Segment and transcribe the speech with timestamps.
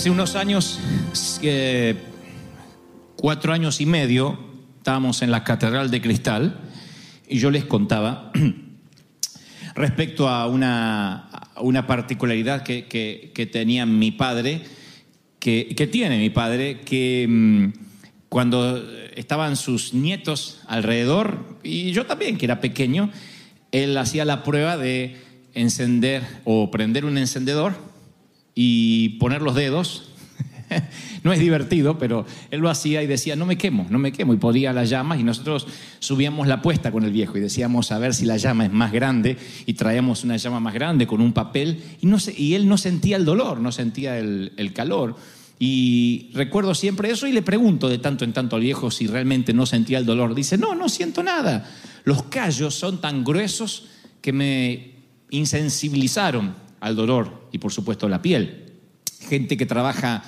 [0.00, 0.80] Hace unos años,
[1.42, 1.94] eh,
[3.16, 4.38] cuatro años y medio,
[4.78, 6.58] estábamos en la Catedral de Cristal
[7.28, 8.32] y yo les contaba
[9.74, 11.28] respecto a una,
[11.86, 14.62] particularidad que, tenía mi padre,
[15.38, 17.72] que, que tiene mi padre, que mm,
[18.30, 18.82] cuando
[19.16, 23.10] estaban sus nietos alrededor, y yo también, que era pequeño,
[23.70, 25.18] él hacía la prueba de
[25.52, 27.89] encender o prender un encendedor
[28.62, 30.04] y poner los dedos.
[31.22, 34.32] No es divertido, pero él lo hacía y decía, no me quemo, no me quemo.
[34.32, 35.66] Y podía las llamas y nosotros
[35.98, 38.90] subíamos la apuesta con el viejo y decíamos a ver si la llama es más
[38.90, 39.36] grande
[39.66, 43.18] y traíamos una llama más grande con un papel y, no y él no sentía
[43.18, 45.16] el dolor, no sentía el, el calor.
[45.58, 49.52] Y recuerdo siempre eso y le pregunto de tanto en tanto al viejo si realmente
[49.52, 50.34] no sentía el dolor.
[50.34, 51.70] Dice, no, no siento nada.
[52.04, 53.88] Los callos son tan gruesos
[54.22, 54.92] que me
[55.28, 58.70] insensibilizaron al dolor y por supuesto la piel
[59.30, 60.24] gente que trabaja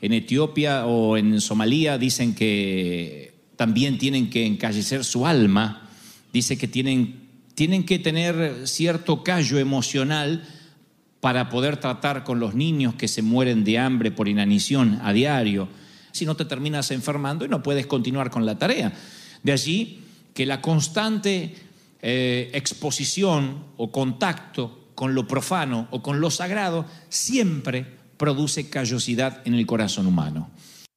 [0.00, 5.88] en Etiopía o en Somalia dicen que también tienen que encallecer su alma,
[6.32, 10.46] dice que tienen, tienen que tener cierto callo emocional
[11.20, 15.68] para poder tratar con los niños que se mueren de hambre por inanición a diario.
[16.12, 18.92] Si no te terminas enfermando y no puedes continuar con la tarea.
[19.42, 20.00] De allí
[20.34, 21.54] que la constante
[22.02, 29.54] eh, exposición o contacto con lo profano o con lo sagrado siempre produce callosidad en
[29.54, 30.50] el corazón humano.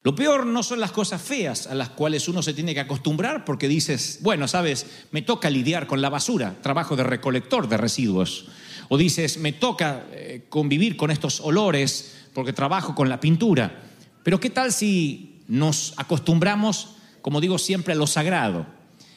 [0.04, 3.44] Lo peor no son las cosas feas a las cuales uno se tiene que acostumbrar
[3.44, 8.48] porque dices, bueno, sabes, me toca lidiar con la basura, trabajo de recolector de residuos.
[8.88, 13.84] O dices, me toca eh, convivir con estos olores porque trabajo con la pintura.
[14.24, 18.66] Pero ¿qué tal si nos acostumbramos, como digo siempre, a lo sagrado?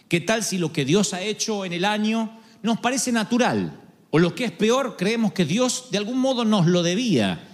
[0.08, 3.78] ¿Qué tal si lo que Dios ha hecho en el año nos parece natural?
[4.10, 7.48] O lo que es peor, creemos que Dios de algún modo nos lo debía.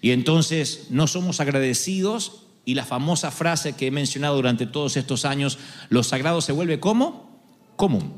[0.00, 5.24] Y entonces no somos agradecidos y la famosa frase que he mencionado durante todos estos
[5.24, 5.58] años,
[5.88, 7.40] lo sagrado se vuelve como
[7.76, 8.14] común.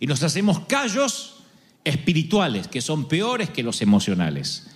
[0.00, 1.36] Y nos hacemos callos
[1.84, 4.68] espirituales, que son peores que los emocionales.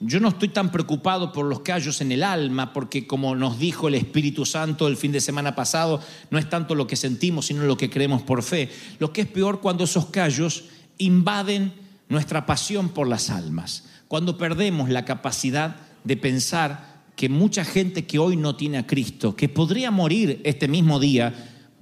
[0.00, 3.88] Yo no estoy tan preocupado por los callos en el alma, porque como nos dijo
[3.88, 6.00] el Espíritu Santo el fin de semana pasado,
[6.30, 8.70] no es tanto lo que sentimos, sino lo que creemos por fe.
[8.98, 10.64] Lo que es peor cuando esos callos
[10.98, 11.72] invaden
[12.08, 18.18] nuestra pasión por las almas, cuando perdemos la capacidad de pensar que mucha gente que
[18.18, 21.32] hoy no tiene a Cristo, que podría morir este mismo día,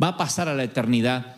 [0.03, 1.37] va a pasar a la eternidad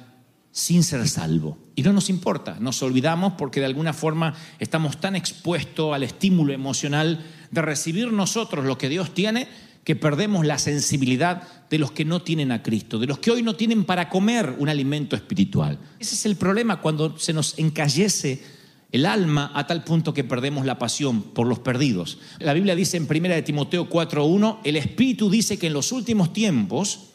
[0.51, 1.59] sin ser salvo.
[1.75, 6.53] Y no nos importa, nos olvidamos porque de alguna forma estamos tan expuestos al estímulo
[6.53, 9.49] emocional de recibir nosotros lo que Dios tiene
[9.85, 13.43] que perdemos la sensibilidad de los que no tienen a Cristo, de los que hoy
[13.43, 15.79] no tienen para comer un alimento espiritual.
[15.99, 18.43] Ese es el problema cuando se nos encallece
[18.93, 22.19] el alma a tal punto que perdemos la pasión por los perdidos.
[22.39, 26.33] La Biblia dice en 1 de Timoteo 4:1, el Espíritu dice que en los últimos
[26.33, 27.11] tiempos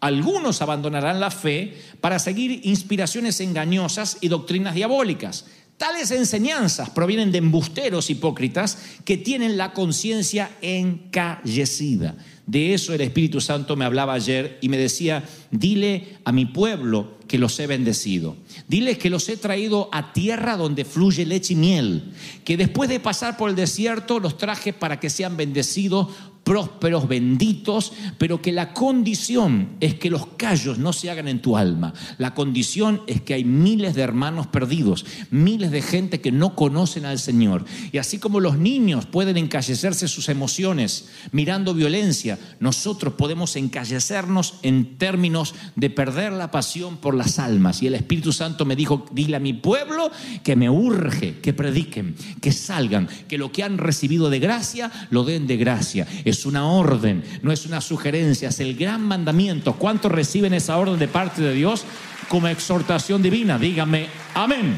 [0.00, 5.46] algunos abandonarán la fe para seguir inspiraciones engañosas y doctrinas diabólicas.
[5.80, 12.16] Tales enseñanzas provienen de embusteros hipócritas que tienen la conciencia encallecida.
[12.46, 17.16] De eso el Espíritu Santo me hablaba ayer y me decía, dile a mi pueblo
[17.26, 18.36] que los he bendecido.
[18.68, 22.12] Dile que los he traído a tierra donde fluye leche y miel.
[22.44, 26.08] Que después de pasar por el desierto los traje para que sean bendecidos
[26.44, 31.56] prósperos, benditos, pero que la condición es que los callos no se hagan en tu
[31.56, 31.94] alma.
[32.18, 37.04] La condición es que hay miles de hermanos perdidos, miles de gente que no conocen
[37.04, 37.64] al Señor.
[37.92, 44.96] Y así como los niños pueden encallecerse sus emociones mirando violencia, nosotros podemos encallecernos en
[44.98, 47.82] términos de perder la pasión por las almas.
[47.82, 50.10] Y el Espíritu Santo me dijo, dile a mi pueblo
[50.42, 55.24] que me urge, que prediquen, que salgan, que lo que han recibido de gracia, lo
[55.24, 56.06] den de gracia.
[56.46, 59.74] Una orden, no es una sugerencia, es el gran mandamiento.
[59.74, 61.84] ¿Cuántos reciben esa orden de parte de Dios
[62.28, 63.58] como exhortación divina?
[63.58, 64.76] Dígame, amén.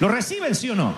[0.00, 0.94] ¿Lo reciben, sí o no?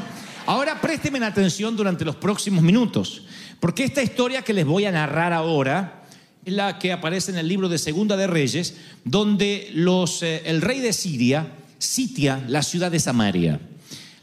[0.46, 3.22] Ahora présteme atención durante los próximos minutos,
[3.60, 6.05] porque esta historia que les voy a narrar ahora
[6.44, 10.62] es la que aparece en el libro de Segunda de Reyes, donde los, eh, el
[10.62, 13.60] rey de Siria sitia la ciudad de Samaria.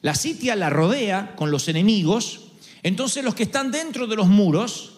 [0.01, 2.41] La sitia la rodea con los enemigos,
[2.83, 4.94] entonces los que están dentro de los muros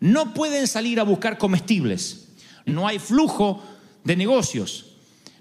[0.00, 2.28] no pueden salir a buscar comestibles,
[2.66, 3.62] no hay flujo
[4.04, 4.96] de negocios,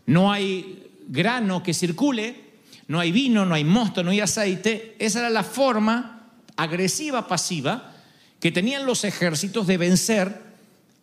[0.05, 2.43] no hay grano que circule,
[2.87, 4.95] no hay vino, no hay mosto, no hay aceite.
[4.99, 7.93] Esa era la forma agresiva, pasiva,
[8.39, 10.41] que tenían los ejércitos de vencer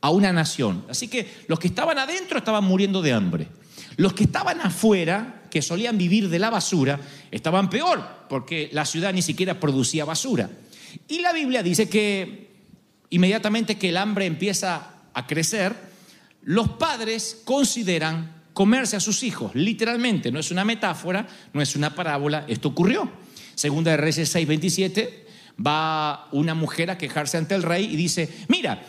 [0.00, 0.85] a una nación.
[0.88, 3.49] Así que los que estaban adentro estaban muriendo de hambre.
[3.97, 7.00] Los que estaban afuera, que solían vivir de la basura,
[7.31, 10.50] estaban peor, porque la ciudad ni siquiera producía basura.
[11.08, 12.50] Y la Biblia dice que
[13.11, 15.75] inmediatamente que el hambre empieza a crecer,
[16.43, 21.95] los padres consideran comerse a sus hijos, literalmente, no es una metáfora, no es una
[21.95, 23.11] parábola, esto ocurrió.
[23.55, 25.27] Segunda de Reyes 6:27
[25.65, 28.83] va una mujer a quejarse ante el rey y dice, mira,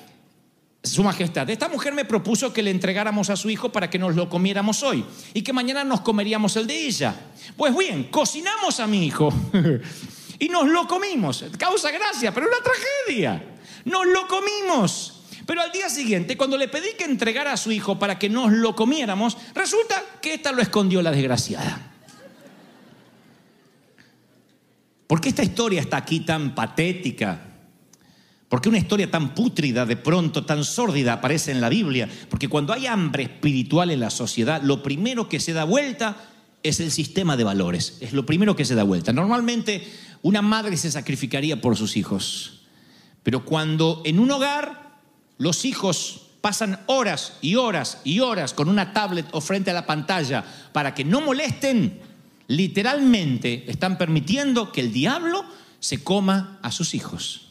[0.84, 4.16] su majestad, esta mujer me propuso que le entregáramos a su hijo para que nos
[4.16, 7.16] lo comiéramos hoy y que mañana nos comeríamos el de ella.
[7.56, 9.32] Pues bien, cocinamos a mi hijo
[10.40, 11.46] y nos lo comimos.
[11.58, 13.44] Causa gracia, pero una tragedia.
[13.86, 15.22] Nos lo comimos.
[15.46, 18.52] Pero al día siguiente, cuando le pedí que entregara a su hijo para que nos
[18.52, 21.92] lo comiéramos, resulta que ésta lo escondió la desgraciada.
[25.08, 27.42] ¿Por qué esta historia está aquí tan patética?
[28.48, 32.08] ¿Por qué una historia tan pútrida, de pronto, tan sórdida aparece en la Biblia?
[32.30, 36.18] Porque cuando hay hambre espiritual en la sociedad, lo primero que se da vuelta
[36.64, 37.98] es el sistema de valores.
[38.02, 39.12] Es lo primero que se da vuelta.
[39.14, 39.86] Normalmente
[40.22, 42.61] una madre se sacrificaría por sus hijos.
[43.24, 44.98] Pero cuando en un hogar
[45.38, 49.86] los hijos pasan horas y horas y horas con una tablet o frente a la
[49.86, 52.00] pantalla para que no molesten,
[52.48, 55.46] literalmente están permitiendo que el diablo
[55.80, 57.48] se coma a sus hijos.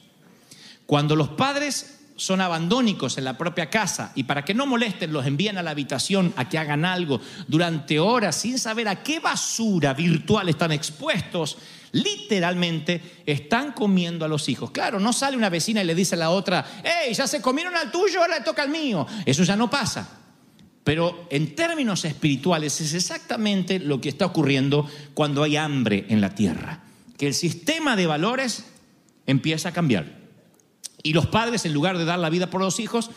[0.87, 5.25] Cuando los padres son abandónicos en la propia casa y para que no molesten los
[5.25, 9.95] envían a la habitación a que hagan algo durante horas sin saber a qué basura
[9.95, 11.57] virtual están expuestos,
[11.93, 14.71] literalmente están comiendo a los hijos.
[14.71, 17.77] Claro, no sale una vecina y le dice a la otra, hey, ya se comieron
[17.77, 19.07] al tuyo, ahora le toca al mío.
[19.27, 20.19] Eso ya no pasa.
[20.85, 26.35] Pero en términos espirituales es exactamente lo que está ocurriendo cuando hay hambre en la
[26.35, 26.83] tierra.
[27.17, 28.65] Que el sistema de valores
[29.27, 30.19] empieza a cambiar.
[31.03, 33.11] Y los padres, en lugar de dar la vida por los hijos,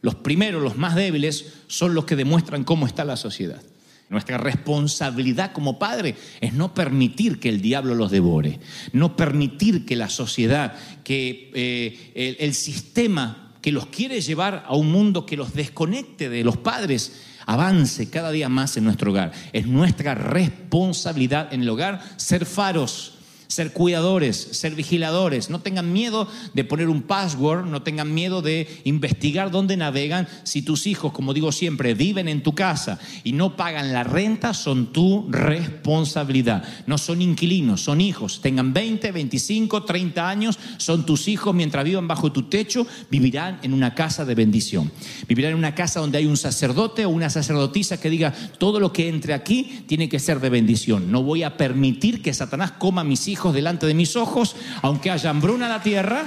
[0.00, 3.62] los primeros, los más débiles, son los que demuestran cómo está la sociedad.
[4.08, 8.60] Nuestra responsabilidad como padre es no permitir que el diablo los devore,
[8.92, 14.76] no permitir que la sociedad, que eh, el, el sistema que los quiere llevar a
[14.76, 19.32] un mundo que los desconecte de los padres, avance cada día más en nuestro hogar.
[19.52, 23.15] Es nuestra responsabilidad en el hogar ser faros,
[23.48, 25.50] ser cuidadores, ser vigiladores.
[25.50, 30.28] No tengan miedo de poner un password, no tengan miedo de investigar dónde navegan.
[30.44, 34.54] Si tus hijos, como digo siempre, viven en tu casa y no pagan la renta,
[34.54, 36.64] son tu responsabilidad.
[36.86, 38.40] No son inquilinos, son hijos.
[38.40, 41.54] Tengan 20, 25, 30 años, son tus hijos.
[41.54, 44.90] Mientras vivan bajo tu techo, vivirán en una casa de bendición.
[45.28, 48.92] Vivirán en una casa donde hay un sacerdote o una sacerdotisa que diga, todo lo
[48.92, 51.10] que entre aquí tiene que ser de bendición.
[51.10, 55.10] No voy a permitir que Satanás coma a mis hijos delante de mis ojos, aunque
[55.10, 56.24] haya hambruna en la tierra,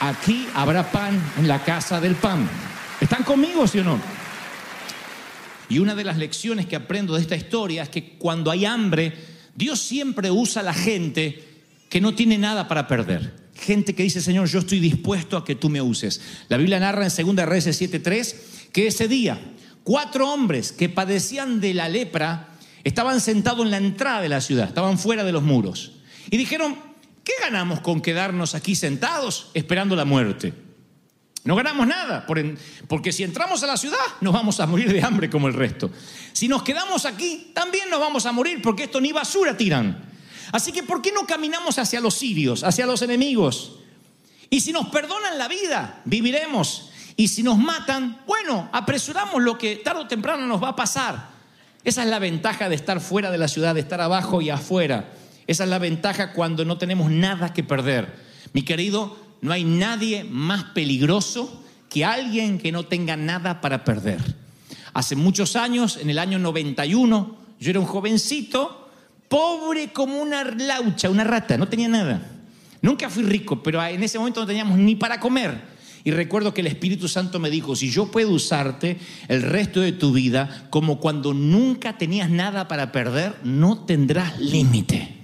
[0.00, 2.48] aquí habrá pan en la casa del pan.
[3.00, 4.00] ¿Están conmigo, sí o no?
[5.68, 9.14] Y una de las lecciones que aprendo de esta historia es que cuando hay hambre,
[9.54, 11.44] Dios siempre usa a la gente
[11.88, 13.34] que no tiene nada para perder.
[13.54, 16.20] Gente que dice, Señor, yo estoy dispuesto a que tú me uses.
[16.48, 18.34] La Biblia narra en 2 Reyes 7.3
[18.72, 19.38] que ese día
[19.84, 22.48] cuatro hombres que padecían de la lepra
[22.84, 25.92] estaban sentados en la entrada de la ciudad, estaban fuera de los muros.
[26.30, 26.76] Y dijeron,
[27.24, 30.54] ¿qué ganamos con quedarnos aquí sentados esperando la muerte?
[31.42, 32.26] No ganamos nada,
[32.86, 35.90] porque si entramos a la ciudad nos vamos a morir de hambre como el resto.
[36.32, 40.04] Si nos quedamos aquí, también nos vamos a morir, porque esto ni basura tiran.
[40.52, 43.78] Así que, ¿por qué no caminamos hacia los sirios, hacia los enemigos?
[44.50, 46.90] Y si nos perdonan la vida, viviremos.
[47.16, 51.30] Y si nos matan, bueno, apresuramos lo que tarde o temprano nos va a pasar.
[51.84, 55.12] Esa es la ventaja de estar fuera de la ciudad, de estar abajo y afuera.
[55.50, 58.06] Esa es la ventaja cuando no tenemos nada que perder.
[58.52, 64.20] Mi querido, no hay nadie más peligroso que alguien que no tenga nada para perder.
[64.94, 68.92] Hace muchos años, en el año 91, yo era un jovencito,
[69.28, 72.22] pobre como una laucha, una rata, no tenía nada.
[72.80, 75.62] Nunca fui rico, pero en ese momento no teníamos ni para comer.
[76.04, 79.90] Y recuerdo que el Espíritu Santo me dijo, si yo puedo usarte el resto de
[79.90, 85.18] tu vida como cuando nunca tenías nada para perder, no tendrás límite.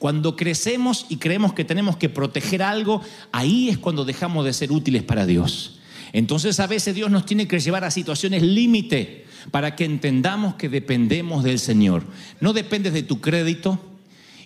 [0.00, 3.02] Cuando crecemos y creemos que tenemos que proteger algo,
[3.32, 5.78] ahí es cuando dejamos de ser útiles para Dios.
[6.14, 10.70] Entonces a veces Dios nos tiene que llevar a situaciones límite para que entendamos que
[10.70, 12.04] dependemos del Señor.
[12.40, 13.78] No dependes de tu crédito.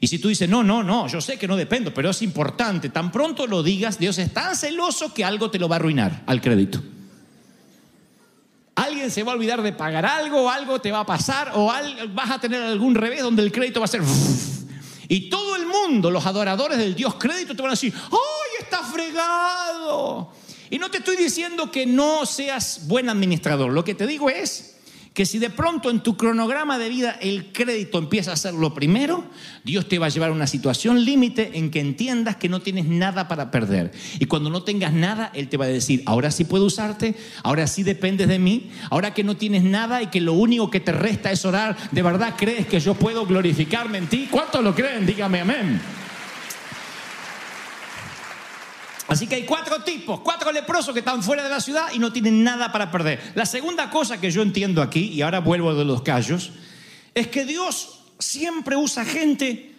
[0.01, 2.89] Y si tú dices, no, no, no, yo sé que no dependo, pero es importante,
[2.89, 6.25] tan pronto lo digas, Dios es tan celoso que algo te lo va a arruinar
[6.27, 6.83] al crédito.
[8.75, 11.71] Alguien se va a olvidar de pagar algo, algo te va a pasar, o
[12.13, 14.03] vas a tener algún revés donde el crédito va a ser...
[15.09, 18.83] Y todo el mundo, los adoradores del Dios crédito, te van a decir, ¡ay, está
[18.83, 20.33] fregado!
[20.71, 24.74] Y no te estoy diciendo que no seas buen administrador, lo que te digo es
[25.15, 28.75] que si de pronto en tu cronograma de vida el crédito empieza a ser lo
[28.75, 29.25] primero,
[29.63, 32.87] Dios te va a llevar a una situación límite en que entiendas que no tienes
[32.87, 33.93] nada para perder.
[34.19, 37.69] Y cuando no tengas nada, Él te va a decir, ahora sí puedo usarte, ahora
[37.69, 40.91] sí dependes de mí, ahora que no tienes nada y que lo único que te
[40.91, 44.27] resta es orar, ¿de verdad crees que yo puedo glorificarme en ti?
[44.29, 45.07] ¿Cuántos lo creen?
[45.07, 45.81] Dígame amén.
[49.15, 52.13] Así que hay cuatro tipos, cuatro leprosos que están fuera de la ciudad y no
[52.13, 53.33] tienen nada para perder.
[53.37, 56.51] La segunda cosa que yo entiendo aquí, y ahora vuelvo de los callos,
[57.15, 59.73] es que Dios siempre usa gente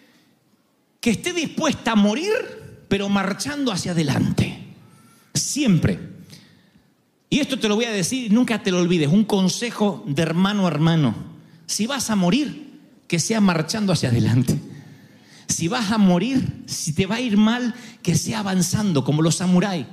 [1.00, 2.32] que esté dispuesta a morir,
[2.88, 4.58] pero marchando hacia adelante.
[5.34, 5.98] Siempre.
[7.28, 10.64] Y esto te lo voy a decir, nunca te lo olvides, un consejo de hermano
[10.64, 11.14] a hermano.
[11.66, 14.58] Si vas a morir, que sea marchando hacia adelante.
[15.56, 19.36] Si vas a morir, si te va a ir mal, que sea avanzando como los
[19.36, 19.86] samuráis.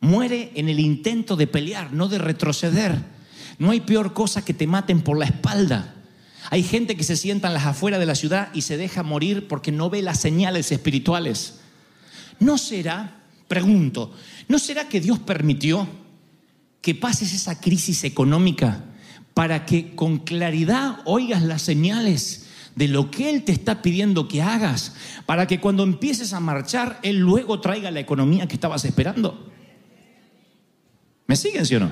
[0.00, 2.96] Muere en el intento de pelear, no de retroceder.
[3.58, 5.94] No hay peor cosa que te maten por la espalda.
[6.48, 9.46] Hay gente que se sienta en las afueras de la ciudad y se deja morir
[9.46, 11.58] porque no ve las señales espirituales.
[12.40, 14.14] ¿No será, pregunto,
[14.48, 15.86] ¿no será que Dios permitió
[16.80, 18.86] que pases esa crisis económica
[19.34, 22.47] para que con claridad oigas las señales
[22.78, 24.94] de lo que Él te está pidiendo que hagas,
[25.26, 29.50] para que cuando empieces a marchar, Él luego traiga la economía que estabas esperando.
[31.26, 31.90] ¿Me siguen, sí o no?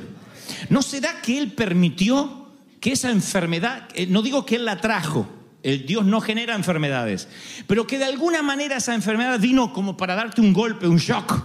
[0.70, 2.46] ¿No será que Él permitió
[2.78, 5.28] que esa enfermedad, eh, no digo que Él la trajo,
[5.64, 7.26] el Dios no genera enfermedades,
[7.66, 11.42] pero que de alguna manera esa enfermedad vino como para darte un golpe, un shock,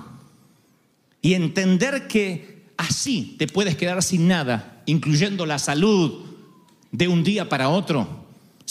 [1.20, 6.26] y entender que así te puedes quedar sin nada, incluyendo la salud
[6.92, 8.21] de un día para otro,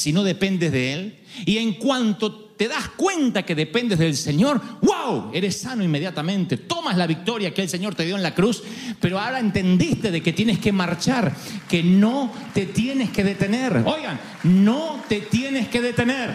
[0.00, 1.19] si no dependes de Él.
[1.45, 6.57] Y en cuanto te das cuenta que dependes del Señor, wow, eres sano inmediatamente.
[6.57, 8.62] Tomas la victoria que el Señor te dio en la cruz,
[8.99, 11.35] pero ahora entendiste de que tienes que marchar,
[11.69, 13.83] que no te tienes que detener.
[13.85, 16.35] Oigan, no te tienes que detener.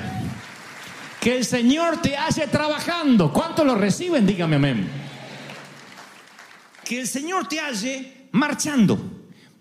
[1.19, 3.33] Que el Señor te hace trabajando.
[3.33, 4.27] ¿Cuántos lo reciben?
[4.27, 4.87] Dígame amén.
[6.83, 8.99] Que el Señor te halle marchando,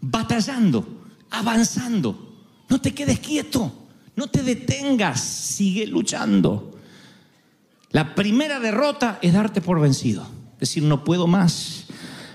[0.02, 2.36] batallando, avanzando.
[2.68, 3.83] No te quedes quieto.
[4.16, 6.78] No te detengas, sigue luchando.
[7.90, 10.26] La primera derrota es darte por vencido.
[10.58, 11.84] Decir, no puedo más.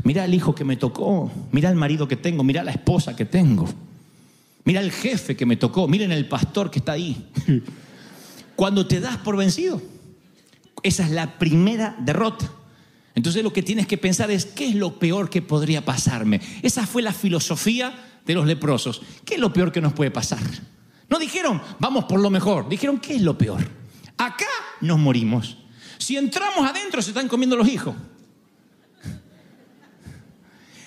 [0.03, 3.25] Mira el hijo que me tocó, mira el marido que tengo, mira la esposa que
[3.25, 3.67] tengo,
[4.63, 7.29] mira el jefe que me tocó, miren el pastor que está ahí.
[8.55, 9.81] Cuando te das por vencido,
[10.83, 12.49] esa es la primera derrota.
[13.15, 16.39] Entonces lo que tienes que pensar es, ¿qué es lo peor que podría pasarme?
[16.61, 17.93] Esa fue la filosofía
[18.25, 19.01] de los leprosos.
[19.25, 20.39] ¿Qué es lo peor que nos puede pasar?
[21.09, 22.69] No dijeron, vamos por lo mejor.
[22.69, 23.67] Dijeron, ¿qué es lo peor?
[24.17, 24.45] Acá
[24.81, 25.57] nos morimos.
[25.97, 27.95] Si entramos adentro, se están comiendo los hijos.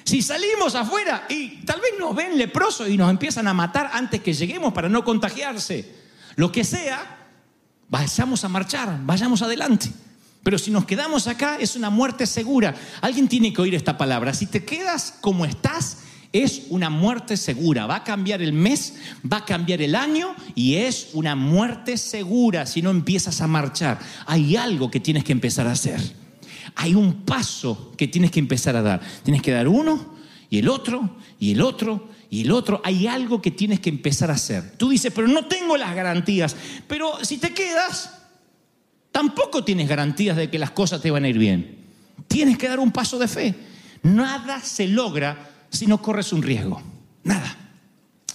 [0.04, 4.20] Si salimos afuera y tal vez nos ven leprosos y nos empiezan a matar antes
[4.20, 5.94] que lleguemos para no contagiarse,
[6.36, 7.30] lo que sea,
[7.88, 9.90] vayamos a marchar, vayamos adelante.
[10.42, 12.74] Pero si nos quedamos acá es una muerte segura.
[13.00, 14.34] Alguien tiene que oír esta palabra.
[14.34, 15.98] Si te quedas como estás,
[16.32, 17.86] es una muerte segura.
[17.86, 18.94] Va a cambiar el mes,
[19.30, 23.98] va a cambiar el año y es una muerte segura si no empiezas a marchar.
[24.26, 26.00] Hay algo que tienes que empezar a hacer.
[26.74, 29.00] Hay un paso que tienes que empezar a dar.
[29.22, 30.14] Tienes que dar uno
[30.48, 32.80] y el otro y el otro y el otro.
[32.82, 34.76] Hay algo que tienes que empezar a hacer.
[34.78, 36.56] Tú dices, pero no tengo las garantías.
[36.88, 38.22] Pero si te quedas,
[39.10, 41.78] tampoco tienes garantías de que las cosas te van a ir bien.
[42.26, 43.54] Tienes que dar un paso de fe.
[44.02, 46.80] Nada se logra si no corres un riesgo.
[47.24, 47.56] Nada.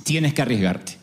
[0.04, 0.98] Tienes que arriesgarte.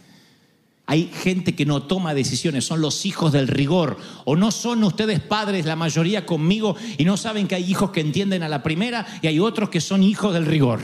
[0.86, 3.96] Hay gente que no toma decisiones, son los hijos del rigor.
[4.26, 8.00] O no son ustedes padres, la mayoría conmigo, y no saben que hay hijos que
[8.00, 10.80] entienden a la primera y hay otros que son hijos del rigor.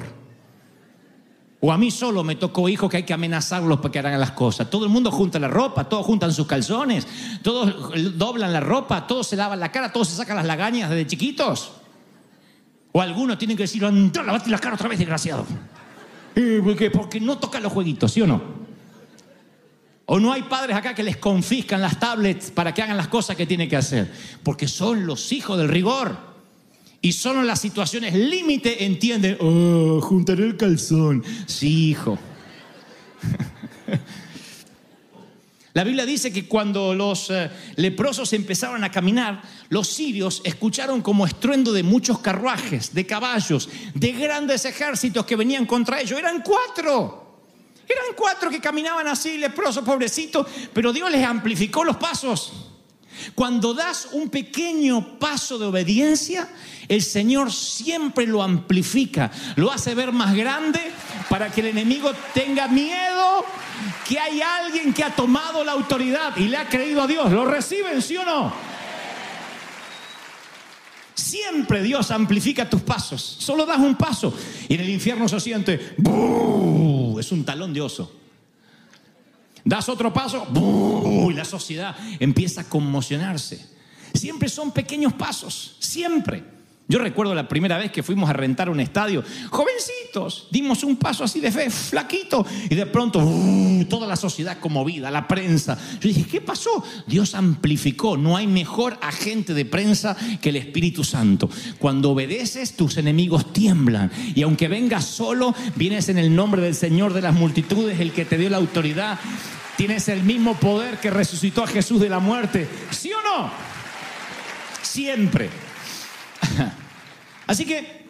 [1.62, 4.30] O a mí solo me tocó hijos que hay que amenazarlos para que hagan las
[4.30, 4.70] cosas.
[4.70, 7.06] Todo el mundo junta la ropa, todos juntan sus calzones,
[7.42, 11.06] todos doblan la ropa, todos se lavan la cara, todos se sacan las lagañas desde
[11.06, 11.72] chiquitos.
[12.92, 15.46] O algunos tienen que decir, anda, lavate la cara otra vez, desgraciado.
[16.34, 18.60] Eh, Porque, porque no tocan los jueguitos, ¿sí o no?
[20.06, 23.36] O no hay padres acá que les confiscan las tablets para que hagan las cosas
[23.36, 24.12] que tienen que hacer.
[24.42, 26.16] Porque son los hijos del rigor.
[27.00, 31.22] Y solo en las situaciones límite entienden, oh, juntaré el calzón.
[31.46, 32.18] Sí, hijo.
[35.72, 41.24] La Biblia dice que cuando los eh, leprosos empezaron a caminar, los sirios escucharon como
[41.24, 46.18] estruendo de muchos carruajes, de caballos, de grandes ejércitos que venían contra ellos.
[46.18, 47.38] Eran cuatro.
[47.88, 52.52] Eran cuatro que caminaban así, leprosos, pobrecitos, pero Dios les amplificó los pasos.
[53.34, 56.48] Cuando das un pequeño paso de obediencia,
[56.88, 60.80] el Señor siempre lo amplifica, lo hace ver más grande
[61.30, 63.44] para que el enemigo tenga miedo
[64.06, 67.30] que hay alguien que ha tomado la autoridad y le ha creído a Dios.
[67.30, 68.52] ¿Lo reciben, sí o no?
[71.14, 73.22] Siempre Dios amplifica tus pasos.
[73.22, 74.34] Solo das un paso
[74.68, 77.20] y en el infierno se siente, ¡bu!
[77.20, 78.12] es un talón de oso.
[79.64, 81.30] Das otro paso, ¡bu!
[81.30, 83.64] y la sociedad empieza a conmocionarse.
[84.14, 86.42] Siempre son pequeños pasos, siempre.
[86.90, 91.22] Yo recuerdo la primera vez que fuimos a rentar un estadio, jovencitos, dimos un paso
[91.22, 93.84] así de fe, flaquito, y de pronto ¡uh!
[93.88, 95.78] toda la sociedad conmovida, la prensa.
[96.00, 96.82] Yo dije, ¿qué pasó?
[97.06, 101.48] Dios amplificó, no hay mejor agente de prensa que el Espíritu Santo.
[101.78, 107.12] Cuando obedeces, tus enemigos tiemblan, y aunque vengas solo, vienes en el nombre del Señor
[107.12, 109.16] de las multitudes, el que te dio la autoridad.
[109.76, 112.68] Tienes el mismo poder que resucitó a Jesús de la muerte.
[112.90, 113.48] ¿Sí o no?
[114.82, 115.69] Siempre.
[117.50, 118.06] Así que,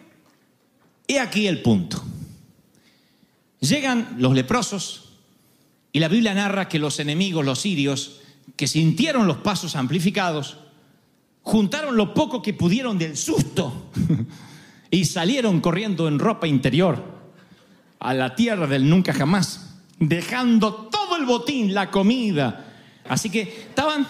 [1.08, 2.04] he aquí el punto.
[3.60, 5.14] Llegan los leprosos
[5.92, 8.20] y la Biblia narra que los enemigos, los sirios,
[8.54, 10.58] que sintieron los pasos amplificados,
[11.40, 13.90] juntaron lo poco que pudieron del susto
[14.90, 17.02] y salieron corriendo en ropa interior
[17.98, 22.74] a la tierra del nunca jamás, dejando todo el botín, la comida.
[23.08, 24.06] Así que estaban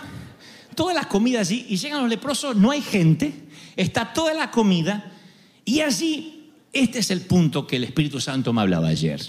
[0.75, 3.33] todas las comidas allí y llegan los leprosos, no hay gente,
[3.77, 5.19] está toda la comida
[5.71, 9.21] y allí, este es el punto que el Espíritu Santo me hablaba ayer.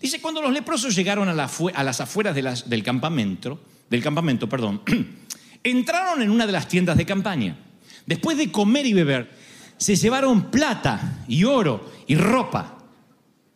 [0.00, 4.80] Dice, cuando los leprosos llegaron a, la a las afueras del campamento, del campamento, perdón,
[5.62, 7.58] entraron en una de las tiendas de campaña.
[8.06, 9.32] Después de comer y beber,
[9.76, 12.78] se llevaron plata y oro y ropa.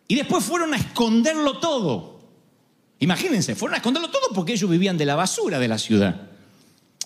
[0.07, 2.20] Y después fueron a esconderlo todo.
[2.99, 6.29] Imagínense, fueron a esconderlo todo porque ellos vivían de la basura de la ciudad.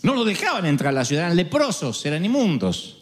[0.03, 3.00] No lo dejaban entrar a la ciudad, eran leprosos, eran inmundos.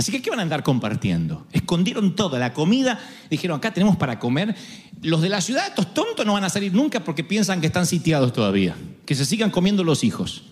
[0.00, 1.46] Así que, ¿qué van a andar compartiendo?
[1.52, 4.56] Escondieron toda la comida, dijeron, acá tenemos para comer.
[5.02, 7.84] Los de la ciudad, estos tontos, no van a salir nunca porque piensan que están
[7.84, 8.74] sitiados todavía.
[9.04, 10.44] Que se sigan comiendo los hijos.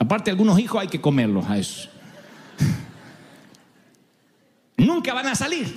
[0.00, 1.90] Aparte, algunos hijos hay que comerlos a esos.
[4.76, 5.72] Nunca van a salir.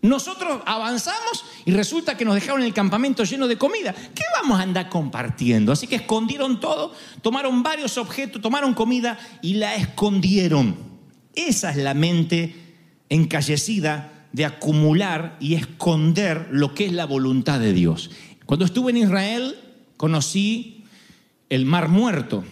[0.00, 3.92] Nosotros avanzamos y resulta que nos dejaron el campamento lleno de comida.
[3.92, 5.72] ¿Qué vamos a andar compartiendo?
[5.72, 10.74] Así que escondieron todo, tomaron varios objetos, tomaron comida y la escondieron.
[11.34, 12.61] Esa es la mente
[13.12, 18.10] encallecida de acumular y esconder lo que es la voluntad de Dios.
[18.46, 19.56] Cuando estuve en Israel
[19.98, 20.84] conocí
[21.50, 22.42] el Mar Muerto.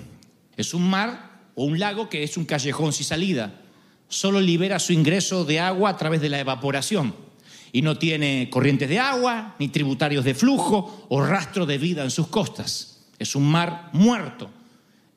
[0.59, 3.63] Es un mar o un lago que es un callejón sin salida.
[4.09, 7.15] Solo libera su ingreso de agua a través de la evaporación.
[7.73, 12.11] Y no tiene corrientes de agua, ni tributarios de flujo o rastro de vida en
[12.11, 13.07] sus costas.
[13.19, 14.51] Es un mar muerto.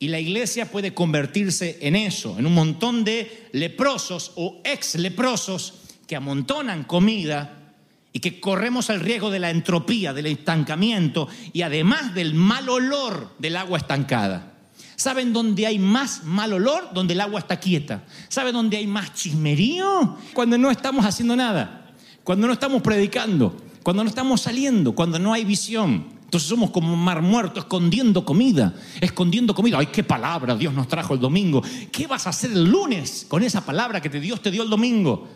[0.04, 5.76] Y la iglesia puede convertirse en eso, en un montón de leprosos o ex leprosos
[6.06, 7.72] que amontonan comida
[8.12, 13.34] y que corremos el riesgo de la entropía, del estancamiento y además del mal olor
[13.40, 14.52] del agua estancada.
[14.98, 16.94] ¿Saben dónde hay más mal olor?
[16.94, 18.04] Donde el agua está quieta.
[18.28, 20.18] ¿Saben dónde hay más chismerío?
[20.34, 21.94] Cuando no estamos haciendo nada,
[22.26, 26.13] cuando no estamos predicando, cuando no estamos saliendo, cuando no hay visión.
[26.34, 29.78] Entonces somos como un mar muerto, escondiendo comida, escondiendo comida.
[29.78, 31.62] Ay, qué palabra Dios nos trajo el domingo.
[31.92, 35.30] ¿Qué vas a hacer el lunes con esa palabra que Dios te dio el domingo?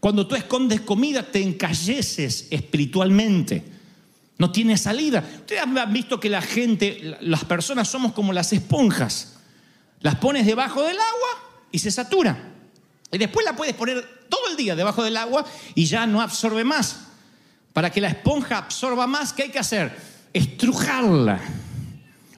[0.00, 3.62] Cuando tú escondes comida, te encalleces espiritualmente.
[4.38, 5.24] No tiene salida.
[5.36, 9.34] Ustedes han visto que la gente, la- las personas somos como las esponjas.
[10.00, 12.52] Las pones debajo del agua y se satura.
[13.12, 15.44] Y después la puedes poner todo el día debajo del agua
[15.76, 16.96] y ya no absorbe más.
[17.72, 20.10] Para que la esponja absorba más, ¿qué hay que hacer?
[20.32, 21.40] Estrujarla.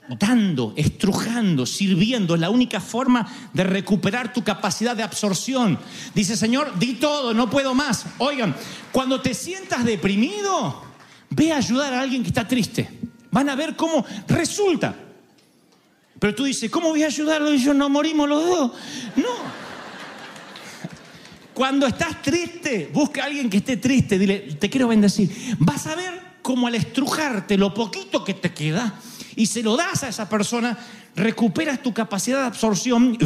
[0.06, 5.78] Dando, estrujando, sirviendo, es la única forma de recuperar tu capacidad de absorción.
[6.14, 8.04] Dice, Señor, di todo, no puedo más.
[8.18, 8.54] Oigan,
[8.92, 10.82] cuando te sientas deprimido,
[11.30, 12.90] ve a ayudar a alguien que está triste.
[13.30, 14.94] Van a ver cómo resulta.
[16.18, 17.52] Pero tú dices, ¿cómo voy a ayudarlo?
[17.52, 18.72] Y yo no morimos los dos.
[19.16, 19.64] No.
[21.54, 25.30] Cuando estás triste, busca a alguien que esté triste, dile, te quiero bendecir.
[25.58, 29.00] Vas a ver cómo al estrujarte lo poquito que te queda
[29.34, 30.78] y se lo das a esa persona,
[31.16, 33.16] recuperas tu capacidad de absorción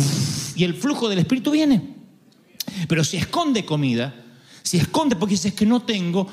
[0.55, 1.97] y el flujo del espíritu viene.
[2.87, 4.15] Pero si esconde comida,
[4.63, 6.29] si esconde porque dices que no tengo,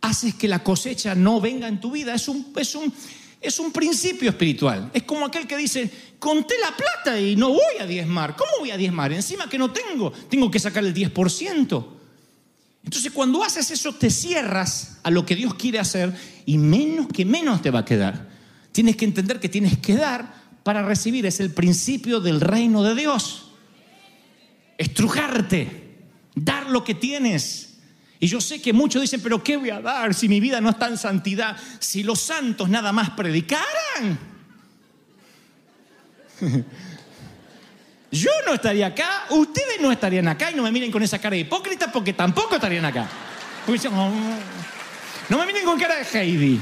[0.00, 2.16] haces que la cosecha no venga en tu vida.
[2.16, 2.92] Es un, es un,
[3.40, 4.90] es un principio espiritual.
[4.92, 8.34] Es como aquel que dice, conté la plata y no voy a diezmar.
[8.34, 9.12] ¿Cómo voy a diezmar?
[9.12, 11.97] Encima que no tengo, tengo que sacar el 10%.
[12.84, 16.14] Entonces cuando haces eso te cierras a lo que Dios quiere hacer
[16.46, 18.28] y menos que menos te va a quedar.
[18.72, 21.26] Tienes que entender que tienes que dar para recibir.
[21.26, 23.50] Es el principio del reino de Dios.
[24.76, 25.96] Estrujarte,
[26.34, 27.78] dar lo que tienes.
[28.20, 30.70] Y yo sé que muchos dicen, pero ¿qué voy a dar si mi vida no
[30.70, 31.56] está en santidad?
[31.78, 34.18] Si los santos nada más predicaran.
[38.10, 41.34] Yo no estaría acá, ustedes no estarían acá y no me miren con esa cara
[41.34, 43.06] de hipócrita porque tampoco estarían acá.
[45.28, 46.60] No me miren con cara de Heidi.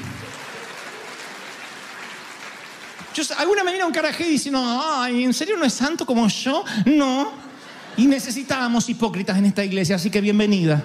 [3.14, 6.04] Yo, alguna me mira con cara de Heidi diciendo, ay, ¿en serio no es santo
[6.04, 6.64] como yo?
[6.84, 7.32] No.
[7.96, 10.84] Y necesitábamos hipócritas en esta iglesia, así que bienvenida.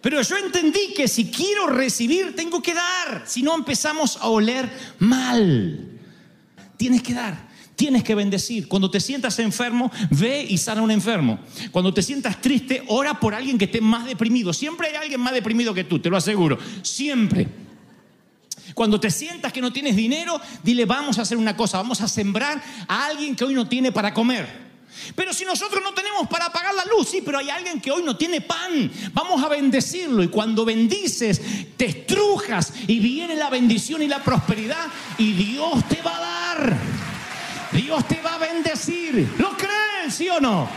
[0.00, 3.24] Pero yo entendí que si quiero recibir, tengo que dar.
[3.26, 5.89] Si no empezamos a oler mal.
[6.80, 7.36] Tienes que dar.
[7.76, 8.66] Tienes que bendecir.
[8.66, 11.38] Cuando te sientas enfermo, ve y sana a un enfermo.
[11.70, 14.54] Cuando te sientas triste, ora por alguien que esté más deprimido.
[14.54, 16.58] Siempre hay alguien más deprimido que tú, te lo aseguro.
[16.80, 17.46] Siempre.
[18.72, 22.08] Cuando te sientas que no tienes dinero, dile, vamos a hacer una cosa, vamos a
[22.08, 24.70] sembrar a alguien que hoy no tiene para comer.
[25.14, 28.02] Pero si nosotros no tenemos para pagar la luz, sí, pero hay alguien que hoy
[28.02, 30.22] no tiene pan, vamos a bendecirlo.
[30.22, 31.42] Y cuando bendices,
[31.76, 34.86] te estrujas y viene la bendición y la prosperidad
[35.18, 36.29] y Dios te va a dar.
[37.72, 39.34] Dios te va a bendecir.
[39.38, 40.68] ¿Lo creen, sí o no?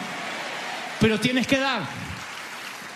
[0.99, 1.83] Pero tienes que dar.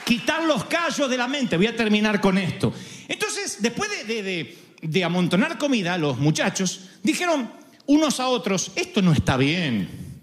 [0.06, 1.58] Quitar los callos de la mente.
[1.58, 2.74] Voy a terminar con esto.
[3.08, 7.52] Entonces, después de, de- amontonar comida, los muchachos dijeron
[7.88, 10.22] unos a otros, esto no está bien.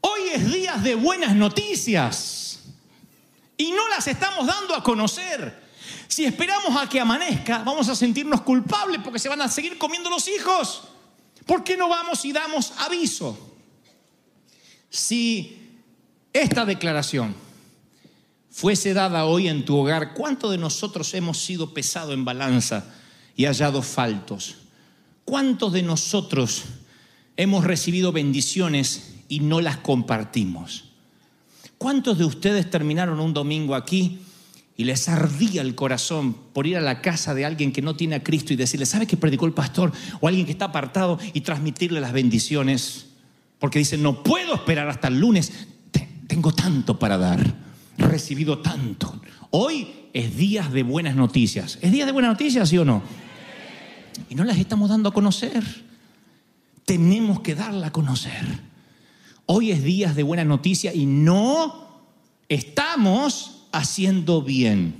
[0.00, 2.60] Hoy es días de buenas noticias
[3.56, 5.66] y no las estamos dando a conocer.
[6.08, 10.08] Si esperamos a que amanezca, vamos a sentirnos culpables porque se van a seguir comiendo
[10.08, 10.84] los hijos.
[11.46, 13.38] ¿Por qué no vamos y damos aviso?
[14.90, 15.56] Si
[16.32, 17.34] esta declaración
[18.50, 22.84] fuese dada hoy en tu hogar, ¿cuántos de nosotros hemos sido pesado en balanza
[23.36, 24.56] y hallado faltos?
[25.24, 26.64] ¿Cuántos de nosotros
[27.36, 30.84] hemos recibido bendiciones y no las compartimos?
[31.78, 34.20] ¿Cuántos de ustedes terminaron un domingo aquí
[34.76, 38.16] y les ardía el corazón por ir a la casa de alguien que no tiene
[38.16, 39.92] a Cristo y decirle, ¿sabe que predicó el pastor?
[40.20, 43.06] O alguien que está apartado y transmitirle las bendiciones.
[43.58, 45.50] Porque dicen, no puedo esperar hasta el lunes,
[45.90, 47.54] Te- tengo tanto para dar,
[47.96, 49.18] recibido tanto.
[49.50, 51.78] Hoy es días de buenas noticias.
[51.80, 53.02] ¿Es día de buenas noticias, sí o no?
[54.28, 55.64] Y no las estamos dando a conocer.
[56.84, 58.44] Tenemos que darla a conocer.
[59.46, 62.02] Hoy es días de buena noticia y no
[62.48, 64.94] estamos haciendo bien.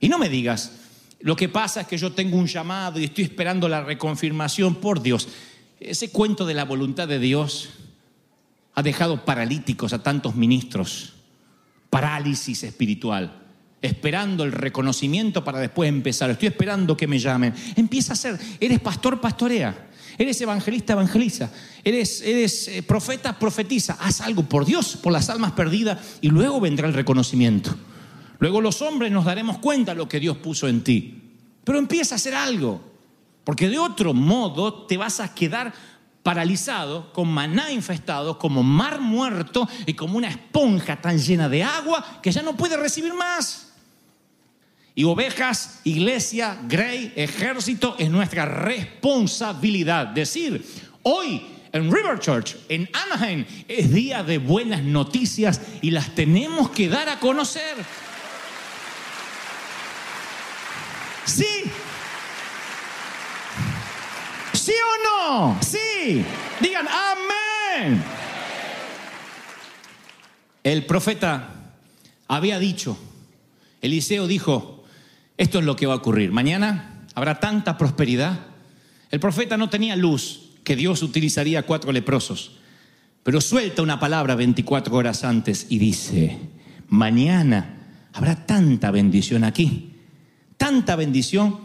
[0.00, 0.72] Y no me digas,
[1.20, 5.02] lo que pasa es que yo tengo un llamado y estoy esperando la reconfirmación por
[5.02, 5.28] Dios.
[5.78, 7.70] Ese cuento de la voluntad de Dios
[8.74, 11.14] ha dejado paralíticos a tantos ministros,
[11.90, 13.40] parálisis espiritual,
[13.80, 16.30] esperando el reconocimiento para después empezar.
[16.30, 17.54] Estoy esperando que me llamen.
[17.76, 19.90] Empieza a ser, eres pastor, pastorea.
[20.18, 21.50] Eres evangelista, evangeliza.
[21.84, 23.96] Eres, eres eh, profeta, profetiza.
[24.00, 27.74] Haz algo por Dios, por las almas perdidas y luego vendrá el reconocimiento.
[28.38, 31.22] Luego los hombres nos daremos cuenta de lo que Dios puso en ti.
[31.64, 32.80] Pero empieza a hacer algo.
[33.44, 35.72] Porque de otro modo te vas a quedar
[36.22, 42.20] paralizado, con maná infestado, como mar muerto y como una esponja tan llena de agua
[42.22, 43.71] que ya no puede recibir más.
[44.94, 50.08] Y ovejas, iglesia, grey, ejército, es nuestra responsabilidad.
[50.08, 50.64] Decir,
[51.02, 56.88] hoy en River Church, en Anaheim, es día de buenas noticias y las tenemos que
[56.88, 57.76] dar a conocer.
[61.24, 61.62] Sí.
[64.52, 65.58] ¿Sí o no?
[65.62, 66.22] Sí.
[66.60, 68.04] Digan amén.
[70.62, 71.48] El profeta
[72.28, 72.98] había dicho,
[73.80, 74.71] Eliseo dijo,
[75.42, 76.30] esto es lo que va a ocurrir.
[76.30, 78.46] Mañana habrá tanta prosperidad.
[79.10, 82.52] El profeta no tenía luz que Dios utilizaría cuatro leprosos,
[83.24, 86.38] pero suelta una palabra 24 horas antes y dice,
[86.86, 89.96] mañana habrá tanta bendición aquí,
[90.56, 91.58] tanta bendición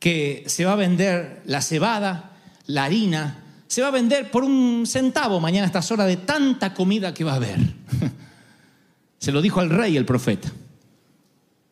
[0.00, 2.32] que se va a vender la cebada,
[2.66, 6.74] la harina, se va a vender por un centavo mañana a estas horas de tanta
[6.74, 7.60] comida que va a haber.
[9.20, 10.50] Se lo dijo al rey el profeta.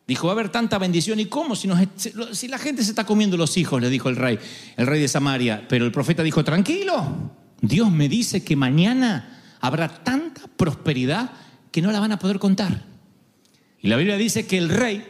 [0.07, 1.19] Dijo, va a haber tanta bendición.
[1.19, 1.55] ¿Y cómo?
[1.55, 1.79] Si, nos-
[2.33, 4.37] si la gente se está comiendo los hijos, le dijo el rey,
[4.77, 5.65] el rey de Samaria.
[5.67, 11.31] Pero el profeta dijo, tranquilo, Dios me dice que mañana habrá tanta prosperidad
[11.71, 12.83] que no la van a poder contar.
[13.81, 15.03] Y la Biblia dice que el rey,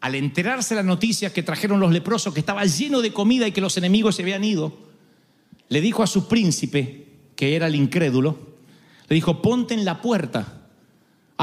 [0.00, 3.60] al enterarse la noticia que trajeron los leprosos, que estaba lleno de comida y que
[3.60, 4.76] los enemigos se habían ido,
[5.68, 8.56] le dijo a su príncipe, que era el incrédulo,
[9.08, 10.61] le dijo, ponte en la puerta,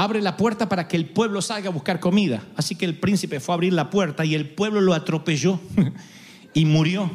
[0.02, 2.42] abre la puerta para que el pueblo salga a buscar comida.
[2.56, 5.60] Así que el príncipe fue a abrir la puerta y el pueblo lo atropelló
[6.54, 7.10] y murió,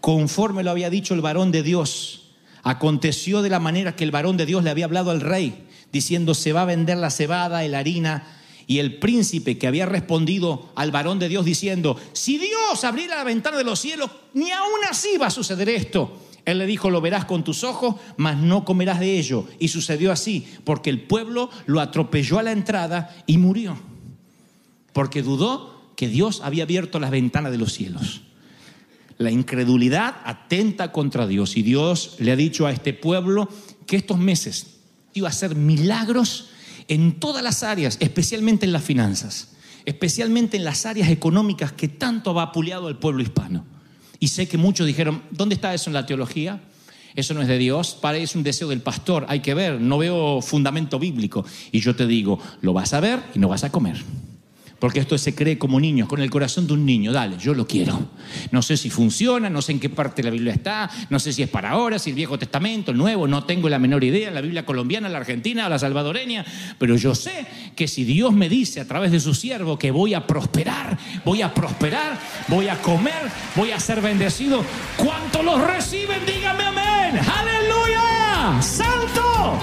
[0.00, 2.30] conforme lo había dicho el varón de Dios.
[2.62, 6.32] Aconteció de la manera que el varón de Dios le había hablado al rey, diciendo,
[6.32, 8.26] se va a vender la cebada, la harina.
[8.66, 13.24] Y el príncipe que había respondido al varón de Dios diciendo, si Dios abriera la
[13.24, 16.23] ventana de los cielos, ni aún así va a suceder esto.
[16.44, 19.46] Él le dijo, lo verás con tus ojos, mas no comerás de ello.
[19.58, 23.78] Y sucedió así, porque el pueblo lo atropelló a la entrada y murió.
[24.92, 28.22] Porque dudó que Dios había abierto las ventanas de los cielos.
[29.16, 33.48] La incredulidad atenta contra Dios y Dios le ha dicho a este pueblo
[33.86, 34.78] que estos meses
[35.14, 36.50] iba a hacer milagros
[36.88, 39.52] en todas las áreas, especialmente en las finanzas,
[39.84, 43.64] especialmente en las áreas económicas que tanto ha vapuleado al pueblo hispano.
[44.24, 46.58] Y sé que muchos dijeron, ¿dónde está eso en la teología?
[47.14, 49.98] Eso no es de Dios, para es un deseo del pastor, hay que ver, no
[49.98, 51.44] veo fundamento bíblico.
[51.72, 54.02] Y yo te digo, lo vas a ver y no vas a comer.
[54.78, 57.12] Porque esto se cree como niños, con el corazón de un niño.
[57.12, 58.08] Dale, yo lo quiero.
[58.50, 61.42] No sé si funciona, no sé en qué parte la Biblia está, no sé si
[61.42, 64.40] es para ahora, si el Viejo Testamento, el Nuevo, no tengo la menor idea, la
[64.40, 66.44] Biblia colombiana, la argentina, la salvadoreña,
[66.78, 70.14] pero yo sé que si Dios me dice a través de su siervo que voy
[70.14, 74.64] a prosperar, voy a prosperar, voy a comer, voy a ser bendecido,
[74.96, 76.24] ¿cuántos los reciben?
[76.26, 77.20] Dígame amén.
[77.36, 78.60] Aleluya.
[78.60, 79.58] Santo.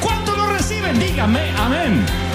[0.00, 0.98] ¿Cuántos lo reciben?
[0.98, 2.27] Dígame amén.